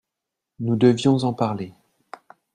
Nous 0.59 0.77
devions 0.77 1.17
en 1.19 1.31
parler. 1.31 1.75